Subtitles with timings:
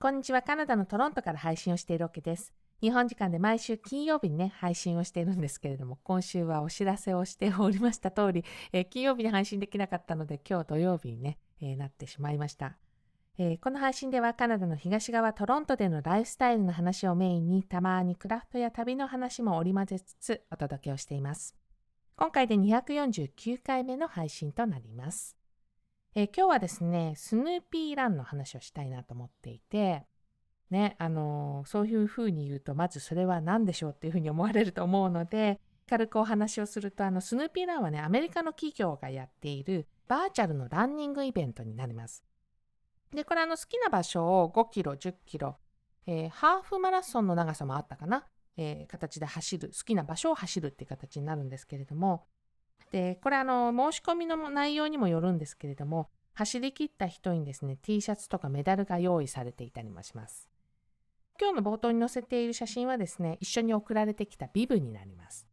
[0.00, 0.42] こんにちは。
[0.42, 2.54] カナダのトロントから配信をしているわけです。
[2.80, 12.76] 日本時間で毎週金曜日にね、配信をしているんですけれども、今週はお知らせをしておりました通り、えー、金曜日に配信できなかったので、今日土曜日にね、えー、なってしまいました。
[13.38, 21.56] えー、この配信ではカナダの東側トロントでのライフスタイルの話をメインに、たまにクラフトや旅の話も織り交ぜつつお届けをしています。
[22.14, 25.37] 今回で249回目の配信となります。
[26.14, 30.06] えー、今日はですね、スヌーピーランの話をしたいなと思っていて、
[30.70, 42.22] ね、あのー、そういうふうに言うと、まずそれは何でしょうっていうふうに思われると思うので、軽くお話をすると、あの、スヌーピーランはね、アメリカの企業がやっているバーチャルのランニングイベントになります。
[43.14, 45.56] で、これあの、好きな場所を5キロ、10キロ、
[46.06, 48.26] えー、ハーフマラソンの長さもあったかな、
[48.58, 52.26] えー、形で走る、好きな場所を走るっていう形になるんですけれども、
[52.90, 60.48] で、これあの、申し込みの内容にもよるんですけれども、走り切った人にですね、T シャツとかメダルが用意されていたりもします。
[61.40, 65.46] 今日の冒頭に載せている写真はですね、一緒に送られてきたビブになります。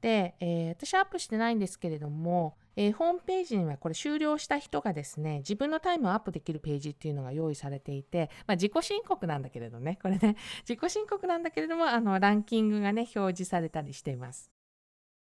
[0.00, 10.36] で、えー、私はアップしてないんですけれども、えー、ホームページにはこれ終了した人がですね、自分のタイムをアップできるページっていうのが用意されていて、まあ、自己申告なんだけれどね、これね、
[10.68, 14.50] 自己申告なんだけれども、あの、ランキングがね、表示されたりしています。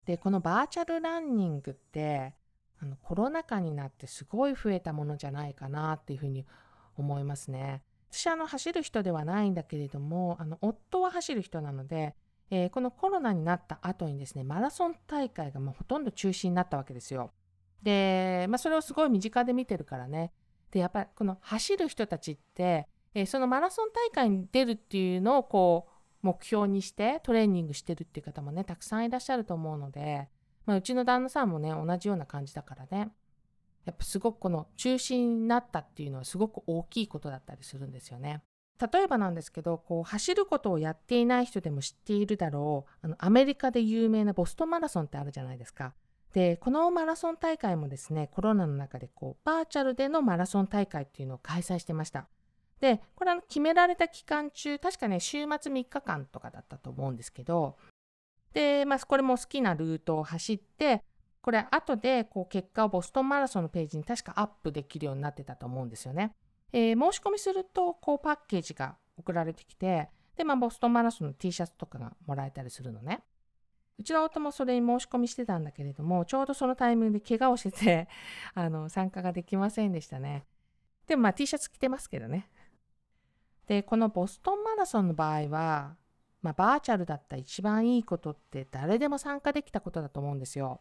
[0.09, 2.33] で、このバーチャルランニングって、
[2.81, 6.47] あのコロナ禍になってすごい増えたものじゃないかなっていうふうに
[6.97, 7.83] 思いますね。
[8.11, 12.15] 私あの走る人ではないんだけれども、あの夫は走る人なので、
[12.51, 17.31] えー、このコロナになった後にですね、マラソン大会がもうほとんど中止になったわけですよ。
[17.83, 20.33] で、まあ、それをすごい身近で見てるからね。
[20.71, 30.29] で、やっぱりこの走る人たちって、えー、そのマラソン大会に出るっていうのをこう、目標にしてトレーニングしてるっていう方もね、たくさんいらっしゃると思うので、
[30.67, 33.11] まあ、うちの旦那さんもね、同じような感じだからね、
[33.85, 38.43] やっぱすごくこの中心になったっていうのはすごく大きいことだったりするんですよね。
[38.93, 45.95] 例えばなんですけど、こう走ることをやっていない人でも知っているだろう、あのアメリカで有名なボストンマラソンってあるじゃないですか。
[46.33, 52.29] で、このマラソン大会もですね、コロナの中でこうバーチャルでのマラソン大会っていうのを開催してました。
[52.81, 57.77] で、これは決められた期間中、確かね、週末3日間とかだったと思うんですけど、
[58.53, 61.05] で、まあ、これも好きなルートを走って、
[61.41, 66.35] これ後でこう結果をボストンマラソンのページに確かアップできるようになってたと思うんですよね。
[66.73, 73.23] えー、申し込みすると、こうパッケージが送られてきて、で、まあ、ボストンマラソンの T シャツとかがもらえたりするのね。
[73.99, 78.09] うちの夫もそれに申し込みしてたんだけれども、ちょうどそのタイミングで怪我をしてて、
[78.55, 80.45] あの、参加ができませんでしたね。
[81.07, 82.49] でもまあ T シャツ着てますけどね。
[83.69, 85.97] で、このボストンマラソンの場合は、
[86.43, 90.81] まあ、バーチャルだった一番いいことって誰でも参加できたことだと思うんですよ。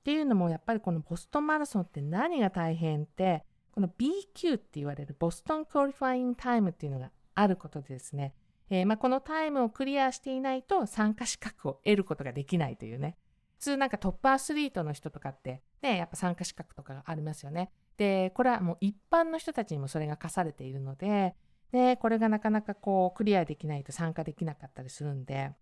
[0.00, 8.34] っていうのもやっぱりこのボストンマラソンって何が大変ってこの BQ って言われる Boston Qualifying Time っていうのがあることでですね、
[8.70, 13.16] えー、まあこのタイムをクリアしていないと参加資格を得ることができないというね。
[13.58, 17.70] 普通なんかトップアスリートの人とかってねやっぱ参加資格とかがありますよね。
[17.96, 21.34] でこれはもう一般の人たちにもそれが課されているので
[21.72, 25.52] で、これがなかなかこうクリアできないと参加できなかったりするんで、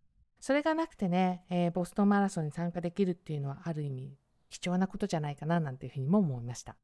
[0.41, 4.17] それがなくてね、えー、ボストンマラソンに参加できるっていうのはある意味
[4.51, 6.77] 貴重なことじゃないかななんていうふうにも思いました。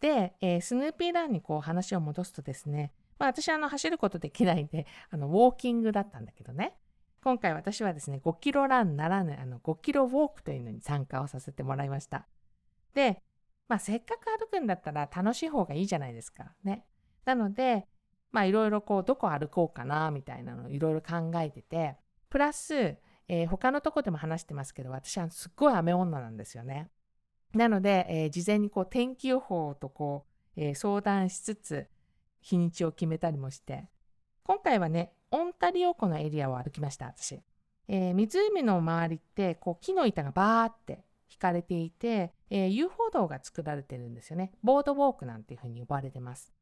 [0.00, 6.76] で、えー、スヌーピーランにこう話を戻すとですね、まあ私あの走ることできないんで、あのウォーキングだったんだけどね、
[7.22, 12.26] 今回私はですね、5キロランならぬあの5キロウォークというのに参加をさせてもらいました。
[12.94, 13.22] で、
[13.68, 16.52] まあせっかく歩くんだったら楽しい方がいいじゃないですか。
[16.64, 16.84] ね。
[17.24, 17.86] なので、
[18.32, 21.96] まあいろいろこうどこ歩こうかなみたいなのをいろいろ考えてて
[22.30, 22.96] プラス、
[23.28, 26.88] えー、他のとこでも話してますけど私はすっごい雨女なんですよね。
[27.54, 30.24] なので、えー、事前にこう天気予報とこ
[30.56, 31.86] う、えー、相談しつつ
[32.40, 33.88] 日にちを決めたりもして
[34.42, 37.40] 今回はねオンタリオ湖のエリアを歩きました私。
[37.88, 44.52] えー、湖の周りってこう木の板がバーって引かれていて、えー、遊歩道が作られてるんですよね。
[44.62, 46.52] ボードウォークなんていうふうに呼ばれてます。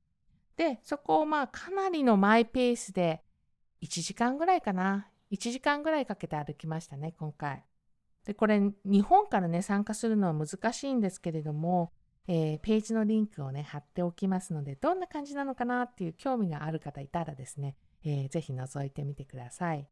[0.56, 3.22] で、そこをまあかなりのマイペースで
[3.83, 5.09] 1時間ぐらいかな。
[5.30, 7.65] 1時間ぐらいかけて歩きましたね、今回。
[8.25, 11.92] で、これ日本からね、参加するのは難しいんですけれども、
[12.27, 19.89] えー、ページのリンクをね、貼っておきますので、どんな感じなのかなっていう興味がある方いたらですね、えー、ぜひ覗いてみてください。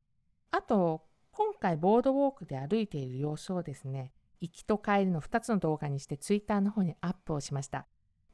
[0.50, 7.86] あと、今回ボードウォークで歩いている様子をですね、行きと帰りの2つの動画にしてツイッターの方にアップをしました。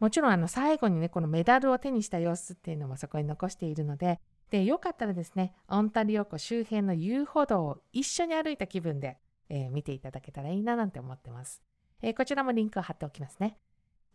[0.04, 4.20] もちろんあの最後にねこのメダルを手にした様子っていうのもそこに残しているので
[4.50, 9.16] でよかったらですねオンタリオ湖周辺の遊歩道を一緒に歩いた気分で、
[9.48, 11.62] えー、見ていただけたらいいななんて思ってます、
[12.02, 13.56] えー、こちらもリンクを貼っておきますね。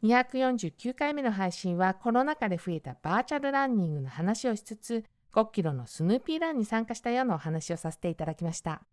[0.03, 5.03] 249回目の配信はコロナ禍で増えたバーチャルランニングの話をしつつ
[5.33, 8.83] 5キロのスヌーピーランに参加したようなお話をさせていただきました。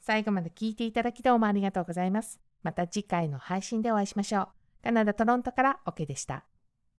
[0.00, 2.40] 最後まで聞いていただきどうもありがとうございます。
[2.62, 4.55] また次回の配信でお会いしましょう。
[4.82, 6.44] カナダ・トロントから OK でした。